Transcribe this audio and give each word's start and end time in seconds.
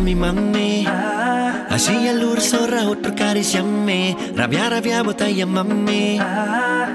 mi 0.00 0.14
mami. 0.14 0.86
Así 1.70 2.06
el 2.06 2.22
ursorra 2.24 2.88
otro 2.88 3.14
cariciame. 3.14 4.16
Rabia, 4.36 4.70
rabia, 4.70 5.02
botella 5.02 5.46
mami. 5.46 6.18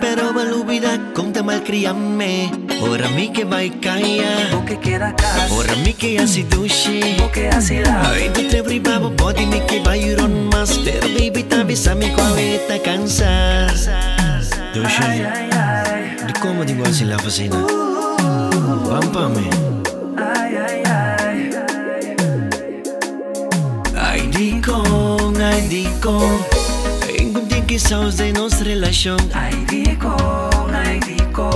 Pero 0.00 0.32
balubida, 0.32 1.12
conta 1.14 1.42
malcriame. 1.42 2.50
Ora 2.80 3.08
mi 3.10 3.30
que 3.32 3.44
vai 3.44 3.70
caia. 3.80 4.50
O 4.54 4.64
que 4.64 4.78
queda 4.78 5.14
casa, 5.14 5.48
Ora 5.54 5.74
mi 5.84 5.92
que 5.94 6.18
así 6.18 6.42
dushi. 6.44 7.16
o 7.22 7.30
que 7.30 7.48
así 7.48 7.78
la 7.78 8.10
Ay, 8.10 8.30
mi 8.34 8.44
trebri 8.48 8.78
babo 8.80 9.10
body 9.10 9.46
mi 9.46 9.60
que 9.60 9.80
vai 9.80 10.14
ron 10.14 10.48
mas. 10.48 10.78
Pero 10.84 11.08
baby 11.08 11.42
tabisa 11.44 11.94
mi 11.94 12.08
kuaweta 12.10 12.78
cansa. 12.82 13.66
Dushi. 14.74 15.22
Di 16.26 16.32
como 16.40 16.64
digo 16.64 16.84
así 16.86 17.04
la 17.04 17.18
fascina. 17.18 17.56
Pampame. 18.88 19.48
ay, 20.16 20.56
ay, 20.56 20.82
ay. 20.84 20.85
Di 24.36 24.60
con, 24.60 25.40
ay, 25.40 25.68
di 25.68 25.86
con. 26.02 26.38
Encontré 27.18 27.64
que 27.66 27.78
sos 27.78 28.16
de 28.16 28.32
nuestra 28.32 28.64
relación. 28.64 29.18
Ay, 29.34 29.64
di 29.68 29.96
con, 29.96 30.74
ay, 30.74 31.00
di 31.00 31.16
con. 31.32 31.50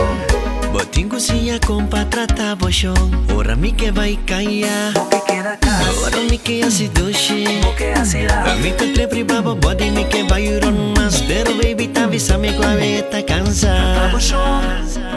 Botingo 0.72 1.18
si 1.18 1.46
ya 1.46 1.58
compa 1.60 2.08
trata 2.08 2.54
boshon. 2.54 3.26
Ora 3.34 3.56
mi 3.56 3.72
que 3.72 3.90
vai 3.90 4.16
caia. 4.26 4.92
O 4.96 5.08
que 5.08 5.20
queda 5.26 5.56
casa, 5.58 5.90
Ora 6.06 6.18
mi 6.30 6.38
que 6.38 6.62
así 6.64 6.88
dushi. 6.88 7.44
o 7.66 7.74
que 7.76 7.92
así 7.92 8.22
la 8.22 8.52
A 8.52 8.56
mi 8.56 8.70
te 8.72 8.86
trepri 8.92 9.22
babo 9.24 9.54
body 9.56 9.90
mi 9.90 10.04
que 10.04 10.22
vai 10.24 10.58
ron 10.60 10.94
mas. 10.96 11.22
Pero 11.26 11.54
baby 11.56 11.88
tavisa 11.88 12.38
mi 12.38 12.52
kuaweta 12.52 13.22
cansa. 13.26 13.74
Trabochón, 13.94 14.62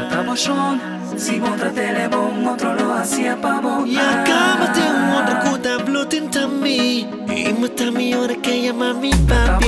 trabochón. 0.10 0.82
Si 0.82 1.03
vos 1.32 1.56
tratele 1.58 2.08
bon, 2.10 2.48
otro 2.48 2.74
lo 2.74 2.94
hacía 2.94 3.40
pa 3.40 3.60
vos. 3.62 3.88
Y 3.88 3.98
acábate 3.98 4.82
un 4.82 5.10
otro 5.12 5.40
kuta 5.52 5.78
blotin 5.78 6.30
tami. 6.30 7.08
Y 7.30 7.54
matami 7.60 8.14
ora 8.14 8.36
que 8.36 8.62
llama 8.62 8.94
mi 8.94 9.12
papi. 9.12 9.66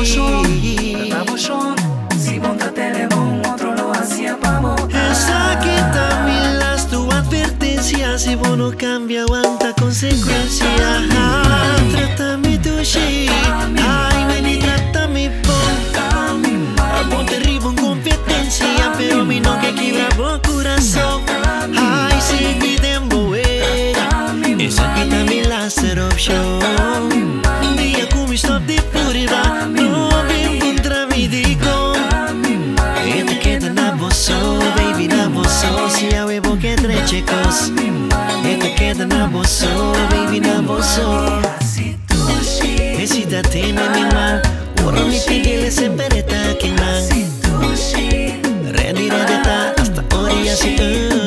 trabochón. 1.09 1.75
Si 2.19 2.39
vos 2.39 2.57
tratele 2.57 3.07
bon, 3.07 3.41
otro 3.45 3.73
lo 3.73 3.91
hacía 3.93 4.37
pa 4.37 4.59
vos. 4.59 4.81
Esa 4.89 5.59
quita 5.61 6.23
mil 6.25 6.59
las 6.59 6.87
tu 6.87 7.09
advertencia 7.11 8.17
Si 8.17 8.35
vos 8.35 8.57
no 8.57 8.71
cambia 8.77 9.21
aguanta 9.21 9.73
consecuencia 9.73 10.67
Trátame 11.91 12.57
dushi 12.57 13.27
Ay, 13.29 13.84
chicos 37.15 37.71
Esta 38.43 38.69
queda 38.75 39.05
na 39.05 39.27
bolsa, 39.27 39.67
baby 40.09 40.39
na 40.39 40.61
bolsa 40.61 41.01
Decídate 42.97 43.71
na 43.71 43.89
misma 43.89 44.41
Ora 44.85 44.99
mi 45.01 45.19
pigile 45.19 45.71
sempre 45.71 46.19
está 46.19 46.55
quemando 46.59 47.15
Ready, 48.71 49.09
ready, 49.09 49.33
está 49.33 49.73
hasta 49.77 50.03
orilla 50.15 50.55
si 50.55 50.75
tú 50.75 51.24